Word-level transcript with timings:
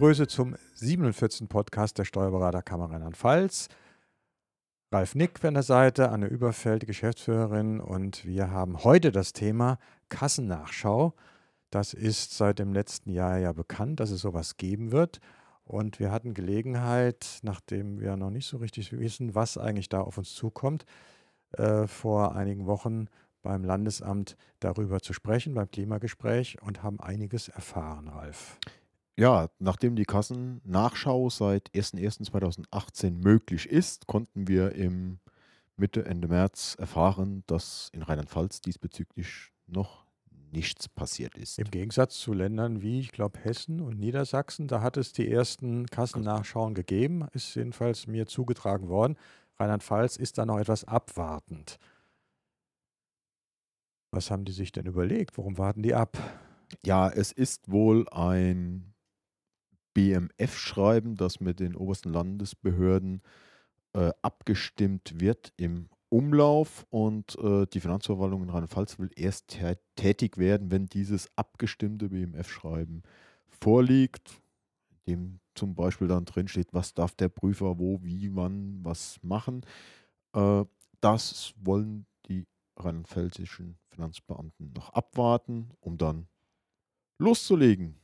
begrüße 0.00 0.28
zum 0.28 0.56
47. 0.76 1.46
Podcast 1.46 1.98
der 1.98 2.06
Steuerberaterkammer 2.06 2.90
Rheinland-Pfalz. 2.90 3.68
Ralf 4.90 5.14
Nick 5.14 5.44
an 5.44 5.52
der 5.52 5.62
Seite, 5.62 6.08
Anne 6.08 6.26
Überfeld, 6.26 6.80
die 6.80 6.86
Geschäftsführerin, 6.86 7.80
und 7.80 8.24
wir 8.24 8.50
haben 8.50 8.82
heute 8.82 9.12
das 9.12 9.34
Thema 9.34 9.78
Kassennachschau. 10.08 11.12
Das 11.68 11.92
ist 11.92 12.34
seit 12.34 12.60
dem 12.60 12.72
letzten 12.72 13.10
Jahr 13.10 13.36
ja 13.36 13.52
bekannt, 13.52 14.00
dass 14.00 14.10
es 14.10 14.22
sowas 14.22 14.56
geben 14.56 14.90
wird. 14.90 15.20
Und 15.64 16.00
wir 16.00 16.10
hatten 16.10 16.32
Gelegenheit, 16.32 17.40
nachdem 17.42 18.00
wir 18.00 18.16
noch 18.16 18.30
nicht 18.30 18.46
so 18.46 18.56
richtig 18.56 18.98
wissen, 18.98 19.34
was 19.34 19.58
eigentlich 19.58 19.90
da 19.90 20.00
auf 20.00 20.16
uns 20.16 20.32
zukommt, 20.32 20.86
äh, 21.58 21.86
vor 21.86 22.34
einigen 22.34 22.64
Wochen 22.64 23.08
beim 23.42 23.64
Landesamt 23.64 24.38
darüber 24.60 25.00
zu 25.00 25.12
sprechen, 25.12 25.52
beim 25.52 25.70
Klimagespräch 25.70 26.56
und 26.62 26.82
haben 26.82 27.00
einiges 27.00 27.48
erfahren, 27.48 28.08
Ralf. 28.08 28.58
Ja, 29.16 29.50
nachdem 29.58 29.96
die 29.96 30.04
Kassennachschau 30.04 31.28
seit 31.30 31.70
01.01.2018 31.70 33.10
möglich 33.22 33.68
ist, 33.68 34.06
konnten 34.06 34.48
wir 34.48 34.72
im 34.72 35.18
Mitte, 35.76 36.04
Ende 36.04 36.28
März 36.28 36.76
erfahren, 36.78 37.42
dass 37.46 37.90
in 37.92 38.02
Rheinland-Pfalz 38.02 38.60
diesbezüglich 38.60 39.50
noch 39.66 40.04
nichts 40.52 40.88
passiert 40.88 41.36
ist. 41.36 41.58
Im 41.58 41.70
Gegensatz 41.70 42.18
zu 42.18 42.32
Ländern 42.32 42.82
wie, 42.82 43.00
ich 43.00 43.12
glaube, 43.12 43.38
Hessen 43.40 43.80
und 43.80 43.98
Niedersachsen, 43.98 44.68
da 44.68 44.82
hat 44.82 44.96
es 44.96 45.12
die 45.12 45.30
ersten 45.30 45.86
Kassennachschauen 45.86 46.74
gegeben, 46.74 47.26
ist 47.32 47.54
jedenfalls 47.54 48.06
mir 48.06 48.26
zugetragen 48.26 48.88
worden. 48.88 49.16
Rheinland-Pfalz 49.58 50.16
ist 50.16 50.38
da 50.38 50.46
noch 50.46 50.58
etwas 50.58 50.84
abwartend. 50.84 51.78
Was 54.12 54.30
haben 54.30 54.44
die 54.44 54.52
sich 54.52 54.72
denn 54.72 54.86
überlegt? 54.86 55.38
Warum 55.38 55.56
warten 55.56 55.82
die 55.82 55.94
ab? 55.94 56.18
Ja, 56.84 57.08
es 57.08 57.32
ist 57.32 57.70
wohl 57.70 58.08
ein 58.10 58.92
BMF-Schreiben, 59.94 61.16
das 61.16 61.40
mit 61.40 61.60
den 61.60 61.74
obersten 61.74 62.12
Landesbehörden 62.12 63.22
äh, 63.92 64.10
abgestimmt 64.22 65.20
wird 65.20 65.52
im 65.56 65.88
Umlauf 66.08 66.86
und 66.90 67.38
äh, 67.38 67.66
die 67.66 67.80
Finanzverwaltung 67.80 68.42
in 68.42 68.50
Rheinland-Pfalz 68.50 68.98
will 68.98 69.10
erst 69.14 69.56
tätig 69.94 70.38
werden, 70.38 70.70
wenn 70.70 70.86
dieses 70.86 71.28
abgestimmte 71.36 72.08
BMF-Schreiben 72.08 73.02
vorliegt, 73.46 74.40
dem 75.06 75.38
zum 75.54 75.74
Beispiel 75.74 76.08
dann 76.08 76.24
drin 76.24 76.48
steht, 76.48 76.72
was 76.72 76.94
darf 76.94 77.14
der 77.14 77.28
Prüfer 77.28 77.78
wo, 77.78 78.02
wie, 78.02 78.34
wann, 78.34 78.80
was 78.82 79.18
machen. 79.22 79.64
Äh, 80.32 80.64
das 81.00 81.54
wollen 81.62 82.06
die 82.26 82.46
rheinland-pfälzischen 82.76 83.78
Finanzbeamten 83.88 84.72
noch 84.72 84.90
abwarten, 84.90 85.70
um 85.80 85.96
dann 85.96 86.26
loszulegen. 87.18 87.96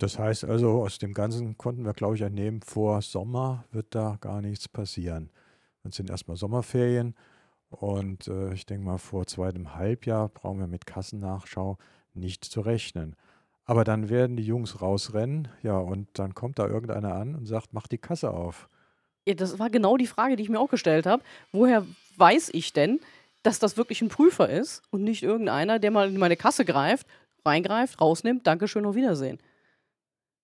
Das 0.00 0.18
heißt 0.18 0.44
also, 0.46 0.82
aus 0.82 0.96
dem 0.96 1.12
Ganzen 1.12 1.58
konnten 1.58 1.84
wir, 1.84 1.92
glaube 1.92 2.14
ich, 2.16 2.22
entnehmen, 2.22 2.62
vor 2.62 3.02
Sommer 3.02 3.64
wird 3.70 3.94
da 3.94 4.16
gar 4.22 4.40
nichts 4.40 4.66
passieren. 4.66 5.28
Dann 5.82 5.92
sind 5.92 6.08
erstmal 6.08 6.38
Sommerferien 6.38 7.14
und 7.68 8.26
äh, 8.26 8.54
ich 8.54 8.64
denke 8.64 8.86
mal, 8.86 8.96
vor 8.96 9.26
zweitem 9.26 9.74
Halbjahr 9.74 10.30
brauchen 10.30 10.58
wir 10.58 10.68
mit 10.68 10.86
Kassennachschau 10.86 11.76
nicht 12.14 12.46
zu 12.46 12.62
rechnen. 12.62 13.14
Aber 13.66 13.84
dann 13.84 14.08
werden 14.08 14.38
die 14.38 14.42
Jungs 14.42 14.80
rausrennen, 14.80 15.48
ja, 15.62 15.76
und 15.76 16.08
dann 16.14 16.34
kommt 16.34 16.58
da 16.58 16.66
irgendeiner 16.66 17.14
an 17.14 17.34
und 17.34 17.44
sagt, 17.44 17.74
mach 17.74 17.86
die 17.86 17.98
Kasse 17.98 18.30
auf. 18.30 18.70
Ja, 19.28 19.34
das 19.34 19.58
war 19.58 19.68
genau 19.68 19.98
die 19.98 20.06
Frage, 20.06 20.36
die 20.36 20.42
ich 20.42 20.48
mir 20.48 20.60
auch 20.60 20.70
gestellt 20.70 21.04
habe. 21.04 21.22
Woher 21.52 21.84
weiß 22.16 22.52
ich 22.54 22.72
denn, 22.72 23.00
dass 23.42 23.58
das 23.58 23.76
wirklich 23.76 24.00
ein 24.00 24.08
Prüfer 24.08 24.48
ist 24.48 24.82
und 24.90 25.04
nicht 25.04 25.22
irgendeiner, 25.22 25.78
der 25.78 25.90
mal 25.90 26.08
in 26.08 26.18
meine 26.18 26.36
Kasse 26.36 26.64
greift, 26.64 27.06
reingreift, 27.44 28.00
rausnimmt, 28.00 28.46
Dankeschön, 28.46 28.86
auf 28.86 28.94
Wiedersehen? 28.94 29.38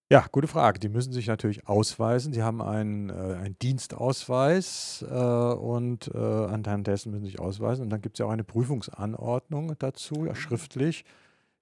Ja, 0.09 0.25
gute 0.31 0.47
Frage. 0.47 0.79
Die 0.79 0.89
müssen 0.89 1.13
sich 1.13 1.27
natürlich 1.27 1.67
ausweisen. 1.67 2.33
Sie 2.33 2.45
haben 2.45 2.63
einen, 2.63 3.11
äh, 3.11 3.13
einen 3.13 3.59
Dienstausweis 3.59 5.05
äh, 5.09 5.15
und 5.15 6.09
äh, 6.15 6.19
anhand 6.19 6.87
dessen 6.87 7.11
müssen 7.11 7.25
sie 7.25 7.33
sich 7.33 7.41
ausweisen. 7.41 7.83
Und 7.83 7.91
dann 7.91 8.01
gibt 8.01 8.15
es 8.15 8.21
ja 8.21 8.27
auch 8.27 8.31
eine 8.31 8.45
Prüfungsanordnung 8.45 9.77
dazu, 9.81 10.27
ja, 10.27 10.37
schriftlich. 10.37 11.05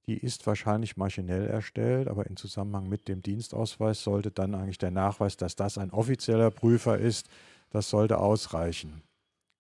Die 0.07 0.19
ist 0.19 0.47
wahrscheinlich 0.47 0.99
maschinell 0.99 1.47
erstellt, 1.47 2.09
aber 2.09 2.27
in 2.27 2.37
Zusammenhang 2.37 2.87
mit 2.87 3.09
dem 3.09 3.23
Dienstausweis 3.23 4.03
sollte 4.03 4.31
dann 4.31 4.55
eigentlich 4.55 4.77
der 4.77 4.91
Nachweis, 4.91 5.39
dass 5.39 5.57
das 5.57 5.79
ein 5.79 5.91
offizieller 5.91 6.51
Prüfer 6.51 6.99
ist, 6.99 7.29
das 7.71 7.89
sollte 7.89 8.19
ausreichen. 8.19 9.03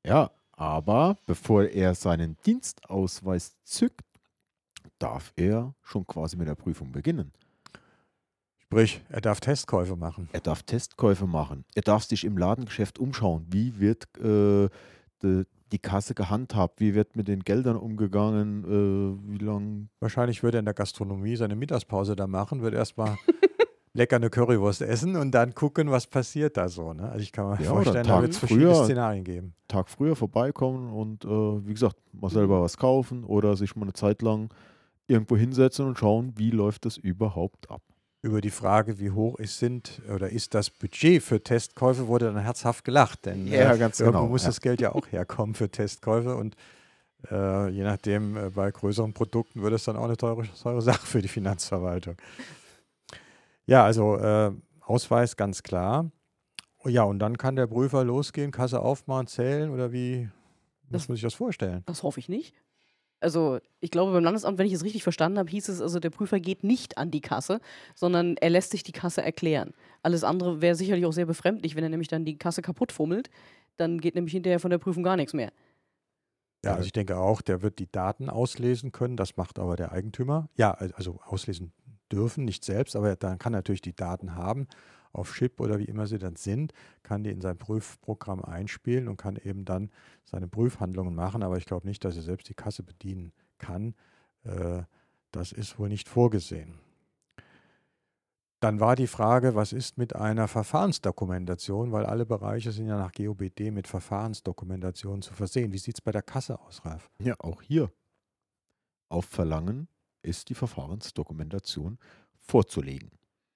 Ja, 0.05 0.31
aber 0.53 1.17
bevor 1.27 1.65
er 1.65 1.95
seinen 1.95 2.37
Dienstausweis 2.45 3.57
zückt, 3.65 4.05
darf 4.99 5.33
er 5.37 5.75
schon 5.83 6.07
quasi 6.07 6.37
mit 6.37 6.49
der 6.49 6.55
Prüfung 6.55 6.93
beginnen. 6.93 7.33
Sprich, 8.75 9.01
er 9.09 9.21
darf 9.21 9.39
Testkäufe 9.39 9.95
machen. 9.95 10.29
Er 10.33 10.41
darf 10.41 10.65
Testkäufe 10.65 11.29
machen. 11.29 11.65
Er 11.77 11.83
darf 11.83 12.03
sich 12.03 12.25
im 12.25 12.37
Ladengeschäft 12.37 12.99
umschauen. 12.99 13.47
Wie 13.49 13.79
wird 13.79 14.09
äh, 14.19 14.69
de, 15.23 15.45
die 15.71 15.79
Kasse 15.79 16.15
gehandhabt? 16.15 16.81
Wie 16.81 16.97
wird 16.97 17.15
mit 17.15 17.29
den 17.29 17.45
Geldern 17.45 17.77
umgegangen? 17.77 18.65
Äh, 18.65 19.33
wie 19.33 19.39
lang? 19.39 19.91
Wahrscheinlich 20.01 20.43
würde 20.43 20.59
er 20.59 20.59
in 20.59 20.65
der 20.65 20.75
Gastronomie 20.75 21.37
seine 21.37 21.55
Mittagspause 21.55 22.17
da 22.17 22.27
machen, 22.27 22.63
wird 22.63 22.75
erstmal 22.75 23.17
lecker 23.93 24.17
eine 24.17 24.29
Currywurst 24.29 24.83
essen 24.83 25.15
und 25.15 25.31
dann 25.31 25.55
gucken, 25.55 25.93
was 25.93 26.09
passiert 26.09 26.57
da 26.57 26.69
so. 26.69 26.95
Ne? 26.95 27.09
Also 27.09 27.23
ich 27.23 27.31
kann 27.31 27.51
mir 27.51 27.63
ja, 27.63 27.71
vorstellen, 27.71 28.09
da 28.09 28.23
wird 28.23 28.33
es 28.33 28.39
verschiedene 28.39 28.75
Szenarien 28.75 29.23
geben. 29.23 29.55
Tag 29.69 29.89
früher 29.89 30.17
vorbeikommen 30.17 30.93
und 30.93 31.25
äh, 31.25 31.29
wie 31.29 31.75
gesagt, 31.75 31.95
mal 32.11 32.29
selber 32.29 32.61
was 32.61 32.77
kaufen 32.77 33.23
oder 33.23 33.57
sich 33.57 33.77
mal 33.77 33.85
eine 33.85 33.93
Zeit 33.93 34.21
lang 34.21 34.53
irgendwo 35.07 35.37
hinsetzen 35.37 35.87
und 35.87 35.97
schauen, 35.97 36.33
wie 36.37 36.51
läuft 36.51 36.87
das 36.87 36.97
überhaupt 36.97 37.71
ab. 37.71 37.81
Über 38.25 38.41
die 38.41 38.51
Frage, 38.51 38.99
wie 38.99 39.11
hoch 39.11 39.39
ist, 39.39 39.59
sind 39.59 40.01
oder 40.09 40.31
ist 40.31 40.55
das 40.55 40.71
Budget 40.71 41.23
für 41.23 41.43
Testkäufe, 41.43 42.07
wurde 42.07 42.33
dann 42.33 42.39
herzhaft 42.39 42.83
gelacht. 42.83 43.27
Denn 43.27 43.47
ja, 43.47 43.75
äh, 43.75 43.79
ganz 43.79 44.01
irgendwo 44.01 44.21
genau, 44.21 44.31
muss 44.31 44.45
ja. 44.45 44.49
das 44.49 44.63
Geld 44.63 44.81
ja 44.81 44.95
auch 44.95 45.07
herkommen 45.13 45.55
für 45.55 45.69
Testkäufe 45.69 46.35
und 46.35 46.57
äh, 47.31 47.69
je 47.69 47.83
nachdem, 47.83 48.35
äh, 48.39 48.49
bei 48.49 48.71
größeren 48.71 49.13
Produkten 49.13 49.61
wird 49.61 49.75
es 49.75 49.85
dann 49.85 49.99
auch 49.99 50.05
eine 50.05 50.17
teure, 50.17 50.49
teure 50.63 50.81
Sache 50.81 51.07
für 51.07 51.21
die 51.21 51.29
Finanzverwaltung. 51.29 52.17
Ja, 53.67 53.85
also 53.85 54.17
äh, 54.17 54.53
Ausweis 54.81 55.37
ganz 55.37 55.63
klar. 55.63 56.11
Ja, 56.87 57.03
und 57.03 57.19
dann 57.19 57.37
kann 57.37 57.57
der 57.57 57.67
Prüfer 57.67 58.05
losgehen, 58.05 58.53
Kasse 58.53 58.81
aufmachen, 58.81 59.27
zählen 59.27 59.69
oder 59.69 59.93
wie 59.93 60.31
das, 60.85 61.03
muss 61.03 61.09
man 61.09 61.17
sich 61.17 61.23
das 61.25 61.35
vorstellen? 61.35 61.83
Das 61.85 62.03
hoffe 62.03 62.21
ich 62.21 62.31
nicht. 62.31 62.55
Also, 63.25 63.59
ich 63.81 63.91
glaube, 63.91 64.13
beim 64.13 64.23
Landesamt, 64.23 64.59
wenn 64.59 64.67
ich 64.67 64.73
es 64.75 64.85
richtig 64.85 65.03
verstanden 65.03 65.39
habe, 65.39 65.51
hieß 65.51 65.71
es, 65.71 65.81
also 65.81 65.99
der 65.99 66.11
Prüfer 66.11 66.41
geht 66.41 66.63
nicht 66.63 66.99
an 66.99 67.11
die 67.11 67.23
Kasse, 67.23 67.59
sondern 67.95 68.37
er 68.37 68.51
lässt 68.51 68.71
sich 68.71 68.83
die 68.83 68.93
Kasse 68.93 69.23
erklären. 69.23 69.73
Alles 70.03 70.25
andere 70.25 70.61
wäre 70.61 70.75
sicherlich 70.75 71.07
auch 71.07 71.13
sehr 71.13 71.25
befremdlich, 71.25 71.75
wenn 71.75 71.83
er 71.83 71.89
nämlich 71.89 72.09
dann 72.09 72.27
die 72.27 72.37
Kasse 72.37 72.61
kaputt 72.61 72.93
fummelt. 72.93 73.31
Dann 73.79 73.99
geht 73.99 74.15
nämlich 74.15 74.35
hinterher 74.35 74.61
von 74.61 74.71
der 74.71 74.79
Prüfung 74.79 75.03
gar 75.03 75.17
nichts 75.17 75.33
mehr. 75.33 75.53
Ja, 76.65 76.75
also 76.75 76.85
ich 76.85 76.93
denke 76.93 77.17
auch, 77.17 77.41
der 77.41 77.63
wird 77.63 77.79
die 77.79 77.91
Daten 77.91 78.29
auslesen 78.29 78.93
können. 78.93 79.17
Das 79.17 79.37
macht 79.37 79.59
aber 79.59 79.77
der 79.77 79.93
Eigentümer. 79.93 80.49
Ja, 80.57 80.73
also 80.73 81.19
auslesen 81.25 81.73
dürfen, 82.13 82.45
nicht 82.45 82.63
selbst, 82.63 82.95
aber 82.95 83.17
dann 83.17 83.39
kann 83.39 83.53
natürlich 83.53 83.81
die 83.81 83.97
Daten 83.97 84.35
haben 84.35 84.69
auf 85.15 85.33
Chip 85.35 85.61
oder 85.61 85.79
wie 85.79 85.85
immer 85.85 86.07
sie 86.07 86.19
dann 86.19 86.37
sind, 86.37 86.73
kann 87.03 87.25
die 87.25 87.31
in 87.31 87.41
sein 87.41 87.57
Prüfprogramm 87.57 88.43
einspielen 88.43 89.09
und 89.09 89.17
kann 89.17 89.37
eben 89.37 89.65
dann 89.65 89.91
seine 90.25 90.49
Prüfhandlungen 90.49 91.15
machen. 91.15 91.43
Aber 91.43 91.57
ich 91.57 91.67
glaube 91.67 91.87
nicht, 91.87 92.05
dass 92.05 92.17
er 92.17 92.23
selbst 92.23 92.49
die 92.49 92.55
Kasse 92.55 92.83
bedienen 92.83 93.33
kann. 93.59 93.95
Äh, 94.45 94.83
das 95.31 95.53
ist 95.53 95.79
wohl 95.79 95.89
nicht 95.89 96.09
vorgesehen. 96.09 96.75
Dann 98.61 98.81
war 98.81 98.97
die 98.97 99.07
Frage, 99.07 99.55
was 99.55 99.73
ist 99.73 99.99
mit 99.99 100.17
einer 100.17 100.49
Verfahrensdokumentation, 100.49 101.93
weil 101.93 102.07
alle 102.07 102.25
Bereiche 102.25 102.73
sind 102.73 102.87
ja 102.87 102.97
nach 102.97 103.13
GOBD 103.13 103.71
mit 103.71 103.87
Verfahrensdokumentation 103.87 105.21
zu 105.21 105.35
versehen. 105.35 105.73
Wie 105.73 105.79
sieht 105.79 105.97
es 105.97 106.01
bei 106.01 106.13
der 106.13 106.23
Kasse 106.23 106.59
aus, 106.59 106.83
Ralf? 106.85 107.11
Ja, 107.19 107.35
auch 107.41 107.61
hier. 107.61 107.93
Auf 109.11 109.27
Verlangen 109.27 109.87
ist 110.23 110.49
die 110.49 110.55
Verfahrensdokumentation 110.55 111.99
vorzulegen. 112.39 113.11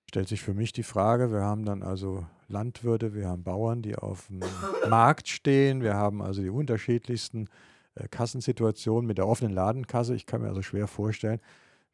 Stellt 0.08 0.28
sich 0.28 0.40
für 0.40 0.54
mich 0.54 0.72
die 0.72 0.84
Frage, 0.84 1.30
wir 1.30 1.42
haben 1.42 1.66
dann 1.66 1.82
also 1.82 2.26
Landwirte, 2.48 3.14
wir 3.14 3.28
haben 3.28 3.42
Bauern, 3.42 3.82
die 3.82 3.94
auf 3.94 4.28
dem 4.28 4.40
Markt 4.88 5.28
stehen, 5.28 5.82
wir 5.82 5.94
haben 5.94 6.22
also 6.22 6.40
die 6.40 6.48
unterschiedlichsten 6.48 7.48
äh, 7.94 8.08
Kassensituationen 8.08 9.06
mit 9.06 9.18
der 9.18 9.28
offenen 9.28 9.52
Ladenkasse. 9.52 10.14
Ich 10.14 10.24
kann 10.24 10.40
mir 10.40 10.48
also 10.48 10.62
schwer 10.62 10.86
vorstellen, 10.86 11.40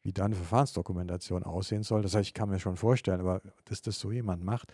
wie 0.01 0.13
da 0.13 0.23
eine 0.23 0.35
Verfahrensdokumentation 0.35 1.43
aussehen 1.43 1.83
soll. 1.83 2.03
Das 2.03 2.15
heißt, 2.15 2.27
ich 2.27 2.33
kann 2.33 2.49
mir 2.49 2.59
schon 2.59 2.77
vorstellen, 2.77 3.19
aber 3.19 3.41
dass 3.65 3.81
das 3.81 3.99
so 3.99 4.13
jemand 4.13 4.45
macht, 4.45 4.71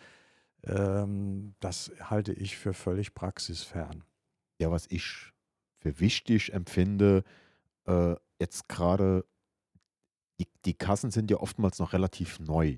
ähm, 0.63 1.55
das 1.59 1.91
halte 1.99 2.33
ich 2.33 2.57
für 2.57 2.73
völlig 2.73 3.15
praxisfern. 3.15 4.03
Ja, 4.59 4.69
was 4.69 4.85
ich 4.91 5.31
für 5.79 5.99
wichtig 5.99 6.53
empfinde, 6.53 7.23
äh, 7.87 8.13
jetzt 8.39 8.69
gerade 8.69 9.25
die, 10.39 10.47
die 10.65 10.75
Kassen 10.75 11.09
sind 11.09 11.31
ja 11.31 11.37
oftmals 11.37 11.79
noch 11.79 11.93
relativ 11.93 12.39
neu. 12.39 12.77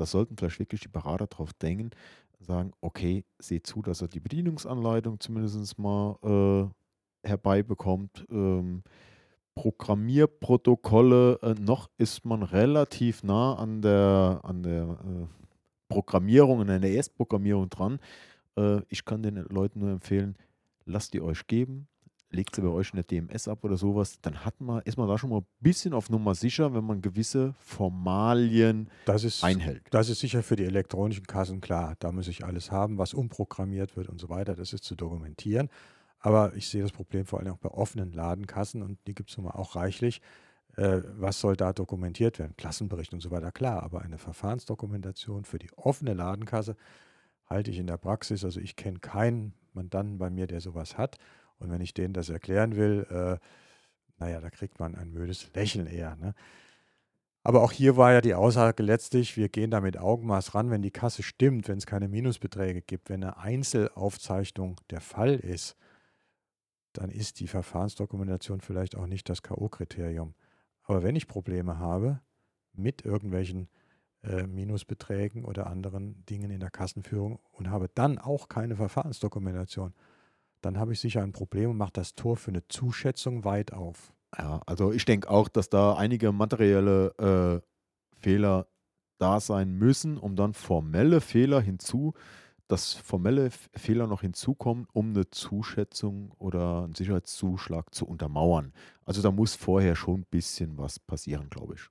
Da 0.00 0.06
sollten 0.06 0.34
vielleicht 0.38 0.58
wirklich 0.58 0.80
die 0.80 0.88
Berater 0.88 1.26
drauf 1.26 1.52
denken, 1.52 1.90
sagen, 2.38 2.72
okay, 2.80 3.22
seht 3.38 3.66
zu, 3.66 3.82
dass 3.82 4.00
er 4.00 4.08
die 4.08 4.18
Bedienungsanleitung 4.18 5.20
zumindest 5.20 5.78
mal 5.78 6.16
äh, 7.22 7.28
herbeibekommt. 7.28 8.26
Ähm, 8.30 8.82
Programmierprotokolle, 9.54 11.38
äh, 11.42 11.54
noch 11.60 11.90
ist 11.98 12.24
man 12.24 12.42
relativ 12.42 13.22
nah 13.22 13.56
an 13.56 13.82
der, 13.82 14.40
an 14.42 14.62
der 14.62 14.84
äh, 14.84 15.26
Programmierung 15.90 16.62
an 16.62 16.80
der 16.80 16.92
Erstprogrammierung 16.92 17.68
dran. 17.68 17.98
Äh, 18.56 18.80
ich 18.88 19.04
kann 19.04 19.22
den 19.22 19.36
Leuten 19.50 19.80
nur 19.80 19.90
empfehlen, 19.90 20.34
lasst 20.86 21.12
die 21.12 21.20
euch 21.20 21.46
geben, 21.46 21.88
legt 22.30 22.54
sie 22.54 22.62
bei 22.62 22.68
euch 22.68 22.90
in 22.92 22.96
der 22.96 23.04
DMS 23.04 23.48
ab 23.48 23.64
oder 23.64 23.76
sowas, 23.76 24.20
dann 24.22 24.44
hat 24.44 24.60
man, 24.60 24.82
ist 24.82 24.96
man 24.96 25.08
da 25.08 25.18
schon 25.18 25.30
mal 25.30 25.40
ein 25.40 25.46
bisschen 25.60 25.92
auf 25.92 26.10
Nummer 26.10 26.34
sicher, 26.34 26.72
wenn 26.74 26.84
man 26.84 27.02
gewisse 27.02 27.54
Formalien 27.58 28.88
das 29.04 29.24
ist, 29.24 29.42
einhält. 29.42 29.82
Das 29.90 30.08
ist 30.08 30.20
sicher 30.20 30.42
für 30.42 30.56
die 30.56 30.64
elektronischen 30.64 31.26
Kassen 31.26 31.60
klar. 31.60 31.96
Da 31.98 32.12
muss 32.12 32.28
ich 32.28 32.44
alles 32.44 32.70
haben, 32.70 32.98
was 32.98 33.14
umprogrammiert 33.14 33.96
wird 33.96 34.08
und 34.08 34.20
so 34.20 34.28
weiter. 34.28 34.54
Das 34.54 34.72
ist 34.72 34.84
zu 34.84 34.94
dokumentieren. 34.94 35.68
Aber 36.20 36.54
ich 36.54 36.68
sehe 36.68 36.82
das 36.82 36.92
Problem 36.92 37.26
vor 37.26 37.40
allem 37.40 37.54
auch 37.54 37.58
bei 37.58 37.70
offenen 37.70 38.12
Ladenkassen 38.12 38.82
und 38.82 38.98
die 39.06 39.14
gibt 39.14 39.30
es 39.30 39.36
nun 39.36 39.46
mal 39.46 39.52
auch 39.52 39.74
reichlich. 39.74 40.20
Äh, 40.76 41.02
was 41.16 41.40
soll 41.40 41.56
da 41.56 41.72
dokumentiert 41.72 42.38
werden? 42.38 42.54
Klassenbericht 42.56 43.12
und 43.12 43.20
so 43.20 43.30
weiter, 43.30 43.50
klar. 43.50 43.82
Aber 43.82 44.02
eine 44.02 44.18
Verfahrensdokumentation 44.18 45.44
für 45.44 45.58
die 45.58 45.72
offene 45.76 46.14
Ladenkasse 46.14 46.76
halte 47.46 47.70
ich 47.70 47.78
in 47.78 47.86
der 47.86 47.96
Praxis. 47.96 48.44
Also 48.44 48.60
ich 48.60 48.76
kenne 48.76 49.00
keinen 49.00 49.54
Mandanten 49.72 50.18
bei 50.18 50.30
mir, 50.30 50.46
der 50.46 50.60
sowas 50.60 50.96
hat. 50.96 51.18
Und 51.60 51.70
wenn 51.70 51.80
ich 51.80 51.94
denen 51.94 52.14
das 52.14 52.28
erklären 52.28 52.76
will, 52.76 53.06
äh, 53.10 53.38
naja, 54.18 54.40
da 54.40 54.50
kriegt 54.50 54.80
man 54.80 54.94
ein 54.96 55.12
müdes 55.12 55.52
Lächeln 55.54 55.86
eher. 55.86 56.16
Ne? 56.16 56.34
Aber 57.42 57.62
auch 57.62 57.72
hier 57.72 57.96
war 57.96 58.12
ja 58.12 58.20
die 58.20 58.34
Aussage 58.34 58.82
letztlich, 58.82 59.36
wir 59.36 59.48
gehen 59.48 59.70
da 59.70 59.80
mit 59.80 59.96
Augenmaß 59.96 60.54
ran, 60.54 60.70
wenn 60.70 60.82
die 60.82 60.90
Kasse 60.90 61.22
stimmt, 61.22 61.68
wenn 61.68 61.78
es 61.78 61.86
keine 61.86 62.08
Minusbeträge 62.08 62.82
gibt, 62.82 63.08
wenn 63.08 63.24
eine 63.24 63.38
Einzelaufzeichnung 63.38 64.80
der 64.90 65.00
Fall 65.00 65.36
ist, 65.36 65.76
dann 66.92 67.10
ist 67.10 67.40
die 67.40 67.46
Verfahrensdokumentation 67.46 68.60
vielleicht 68.60 68.96
auch 68.96 69.06
nicht 69.06 69.28
das 69.28 69.42
K.O.-Kriterium. 69.42 70.34
Aber 70.82 71.02
wenn 71.02 71.16
ich 71.16 71.28
Probleme 71.28 71.78
habe 71.78 72.20
mit 72.72 73.04
irgendwelchen 73.04 73.68
äh, 74.22 74.46
Minusbeträgen 74.46 75.44
oder 75.44 75.66
anderen 75.66 76.26
Dingen 76.26 76.50
in 76.50 76.60
der 76.60 76.70
Kassenführung 76.70 77.38
und 77.52 77.70
habe 77.70 77.88
dann 77.94 78.18
auch 78.18 78.48
keine 78.48 78.76
Verfahrensdokumentation, 78.76 79.94
dann 80.60 80.78
habe 80.78 80.92
ich 80.92 81.00
sicher 81.00 81.22
ein 81.22 81.32
Problem 81.32 81.70
und 81.70 81.76
mache 81.76 81.92
das 81.92 82.14
Tor 82.14 82.36
für 82.36 82.50
eine 82.50 82.66
Zuschätzung 82.68 83.44
weit 83.44 83.72
auf. 83.72 84.12
Ja, 84.38 84.62
also 84.66 84.92
ich 84.92 85.04
denke 85.04 85.28
auch, 85.28 85.48
dass 85.48 85.68
da 85.68 85.94
einige 85.94 86.32
materielle 86.32 87.62
äh, 87.62 87.66
Fehler 88.20 88.66
da 89.18 89.40
sein 89.40 89.72
müssen, 89.72 90.18
um 90.18 90.36
dann 90.36 90.54
formelle 90.54 91.20
Fehler 91.20 91.60
hinzu, 91.60 92.14
dass 92.68 92.94
formelle 92.94 93.50
Fehler 93.50 94.06
noch 94.06 94.20
hinzukommen, 94.20 94.86
um 94.92 95.10
eine 95.10 95.28
Zuschätzung 95.30 96.32
oder 96.38 96.84
einen 96.84 96.94
Sicherheitszuschlag 96.94 97.92
zu 97.92 98.06
untermauern. 98.06 98.72
Also 99.04 99.22
da 99.22 99.30
muss 99.30 99.56
vorher 99.56 99.96
schon 99.96 100.20
ein 100.20 100.26
bisschen 100.30 100.78
was 100.78 101.00
passieren, 101.00 101.50
glaube 101.50 101.74
ich. 101.74 101.90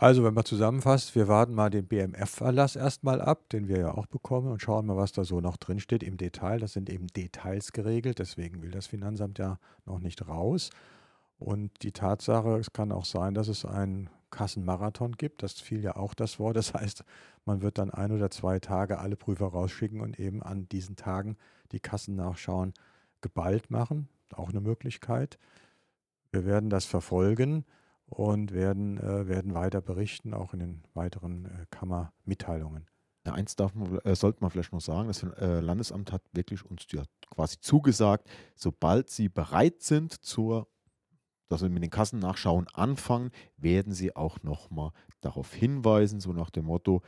Also, 0.00 0.22
wenn 0.22 0.32
man 0.32 0.44
zusammenfasst, 0.44 1.16
wir 1.16 1.26
warten 1.26 1.54
mal 1.54 1.70
den 1.70 1.88
BMF-Erlass 1.88 2.76
erstmal 2.76 3.20
ab, 3.20 3.48
den 3.48 3.66
wir 3.66 3.80
ja 3.80 3.94
auch 3.94 4.06
bekommen, 4.06 4.46
und 4.52 4.62
schauen 4.62 4.86
mal, 4.86 4.96
was 4.96 5.10
da 5.10 5.24
so 5.24 5.40
noch 5.40 5.56
drinsteht 5.56 6.04
im 6.04 6.16
Detail. 6.16 6.60
Das 6.60 6.74
sind 6.74 6.88
eben 6.88 7.08
Details 7.08 7.72
geregelt, 7.72 8.20
deswegen 8.20 8.62
will 8.62 8.70
das 8.70 8.86
Finanzamt 8.86 9.40
ja 9.40 9.58
noch 9.86 9.98
nicht 9.98 10.28
raus. 10.28 10.70
Und 11.40 11.82
die 11.82 11.90
Tatsache, 11.90 12.58
es 12.58 12.72
kann 12.72 12.92
auch 12.92 13.04
sein, 13.04 13.34
dass 13.34 13.48
es 13.48 13.64
einen 13.64 14.08
Kassenmarathon 14.30 15.16
gibt, 15.16 15.42
das 15.42 15.54
fiel 15.54 15.82
ja 15.82 15.96
auch 15.96 16.14
das 16.14 16.38
Wort. 16.38 16.56
Das 16.56 16.74
heißt, 16.74 17.02
man 17.44 17.60
wird 17.60 17.78
dann 17.78 17.90
ein 17.90 18.12
oder 18.12 18.30
zwei 18.30 18.60
Tage 18.60 19.00
alle 19.00 19.16
Prüfer 19.16 19.46
rausschicken 19.46 20.00
und 20.00 20.20
eben 20.20 20.44
an 20.44 20.68
diesen 20.68 20.94
Tagen 20.94 21.36
die 21.72 21.80
Kassen 21.80 22.14
nachschauen, 22.14 22.72
geballt 23.20 23.72
machen. 23.72 24.08
Auch 24.32 24.50
eine 24.50 24.60
Möglichkeit. 24.60 25.40
Wir 26.30 26.46
werden 26.46 26.70
das 26.70 26.84
verfolgen 26.84 27.64
und 28.08 28.52
werden, 28.52 28.98
äh, 28.98 29.28
werden 29.28 29.54
weiter 29.54 29.80
berichten, 29.80 30.34
auch 30.34 30.54
in 30.54 30.60
den 30.60 30.82
weiteren 30.94 31.44
äh, 31.46 31.66
Kammermitteilungen. 31.70 32.86
Ja, 33.26 33.34
eins 33.34 33.56
darf 33.56 33.74
man, 33.74 33.98
äh, 33.98 34.14
sollte 34.14 34.40
man 34.40 34.50
vielleicht 34.50 34.72
noch 34.72 34.80
sagen, 34.80 35.08
das 35.08 35.22
äh, 35.22 35.60
Landesamt 35.60 36.12
hat 36.12 36.22
wirklich 36.32 36.64
uns 36.64 36.86
ja 36.90 37.02
quasi 37.30 37.58
zugesagt, 37.60 38.28
sobald 38.54 39.10
sie 39.10 39.28
bereit 39.28 39.82
sind 39.82 40.12
zur 40.24 40.68
dass 41.48 41.62
wir 41.62 41.70
mit 41.70 41.82
den 41.82 41.90
Kassennachschauen 41.90 42.66
anfangen, 42.74 43.30
werden 43.56 43.92
sie 43.92 44.14
auch 44.14 44.42
nochmal 44.42 44.92
darauf 45.20 45.54
hinweisen, 45.54 46.20
so 46.20 46.32
nach 46.32 46.50
dem 46.50 46.66
Motto, 46.66 47.02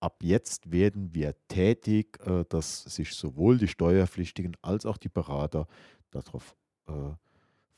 ab 0.00 0.22
jetzt 0.22 0.70
werden 0.70 1.14
wir 1.14 1.34
tätig, 1.48 2.18
äh, 2.26 2.44
dass 2.48 2.82
sich 2.84 3.14
sowohl 3.14 3.58
die 3.58 3.68
Steuerpflichtigen 3.68 4.56
als 4.62 4.86
auch 4.86 4.98
die 4.98 5.08
Berater 5.08 5.66
darauf 6.10 6.56
äh, 6.88 6.92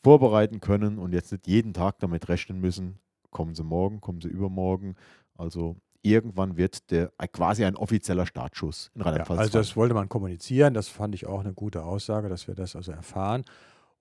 vorbereiten 0.02 0.60
können 0.60 0.98
und 0.98 1.12
jetzt 1.12 1.32
nicht 1.32 1.46
jeden 1.46 1.74
Tag 1.74 1.98
damit 1.98 2.28
rechnen 2.28 2.60
müssen, 2.60 2.98
kommen 3.30 3.54
sie 3.54 3.64
morgen, 3.64 4.00
kommen 4.00 4.20
sie 4.20 4.28
übermorgen. 4.28 4.94
Also 5.36 5.76
irgendwann 6.02 6.56
wird 6.56 6.90
der 6.90 7.12
äh, 7.18 7.28
quasi 7.28 7.64
ein 7.64 7.76
offizieller 7.76 8.26
Startschuss 8.26 8.90
in 8.94 9.02
Rheinland-Pfalz. 9.02 9.38
Ja, 9.38 9.42
also 9.42 9.58
das 9.58 9.76
wollte 9.76 9.94
man 9.94 10.08
kommunizieren, 10.08 10.74
das 10.74 10.88
fand 10.88 11.14
ich 11.14 11.26
auch 11.26 11.40
eine 11.40 11.52
gute 11.52 11.84
Aussage, 11.84 12.28
dass 12.28 12.48
wir 12.48 12.54
das 12.54 12.76
also 12.76 12.92
erfahren. 12.92 13.44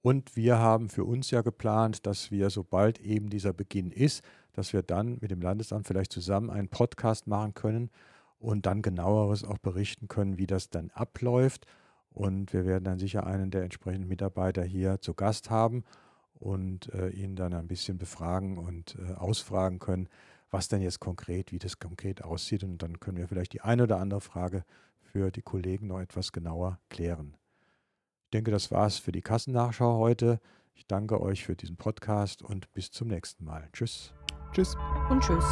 Und 0.01 0.35
wir 0.35 0.59
haben 0.59 0.89
für 0.89 1.03
uns 1.03 1.31
ja 1.31 1.41
geplant, 1.41 2.05
dass 2.05 2.31
wir, 2.31 2.49
sobald 2.49 2.99
eben 2.99 3.29
dieser 3.29 3.51
Beginn 3.51 3.91
ist, 3.91 4.23
dass 4.53 4.71
wir 4.71 4.83
dann 4.83 5.17
mit 5.21 5.31
dem 5.31 5.41
Landesamt 5.41 5.87
vielleicht 5.87 6.13
zusammen 6.13 6.49
einen 6.49 6.69
Podcast 6.69 7.27
machen 7.27 7.53
können 7.53 7.89
und 8.39 8.65
dann 8.65 8.81
genaueres 8.81 9.43
auch 9.43 9.57
berichten 9.57 10.07
können, 10.07 10.37
wie 10.37 10.47
das 10.47 10.69
dann 10.69 10.91
abläuft 10.91 11.65
und 12.17 12.51
wir 12.51 12.65
werden 12.65 12.83
dann 12.83 12.97
sicher 12.97 13.27
einen 13.27 13.51
der 13.51 13.61
entsprechenden 13.61 14.07
Mitarbeiter 14.07 14.63
hier 14.63 14.99
zu 14.99 15.13
Gast 15.13 15.51
haben 15.51 15.83
und 16.33 16.91
äh, 16.93 17.09
ihn 17.09 17.35
dann 17.35 17.53
ein 17.53 17.67
bisschen 17.67 17.99
befragen 17.99 18.57
und 18.57 18.97
äh, 18.99 19.13
ausfragen 19.13 19.77
können, 19.77 20.09
was 20.49 20.67
denn 20.67 20.81
jetzt 20.81 20.99
konkret, 20.99 21.51
wie 21.51 21.59
das 21.59 21.77
konkret 21.77 22.23
aussieht. 22.23 22.63
Und 22.63 22.81
dann 22.81 22.99
können 22.99 23.17
wir 23.17 23.27
vielleicht 23.27 23.53
die 23.53 23.61
eine 23.61 23.83
oder 23.83 23.99
andere 23.99 24.21
Frage 24.21 24.63
für 24.99 25.29
die 25.29 25.43
Kollegen 25.43 25.87
noch 25.87 25.99
etwas 25.99 26.31
genauer 26.31 26.79
klären. 26.89 27.37
Ich 28.25 28.31
denke, 28.31 28.49
das 28.49 28.71
war 28.71 28.87
es 28.87 28.97
für 28.97 29.11
die 29.11 29.21
Kassennachschau 29.21 29.99
heute. 29.99 30.39
Ich 30.73 30.87
danke 30.87 31.21
euch 31.21 31.45
für 31.45 31.55
diesen 31.55 31.77
Podcast 31.77 32.41
und 32.41 32.73
bis 32.73 32.89
zum 32.89 33.09
nächsten 33.09 33.45
Mal. 33.45 33.69
Tschüss. 33.73 34.11
Tschüss. 34.53 34.75
Und 35.09 35.21
tschüss. 35.21 35.45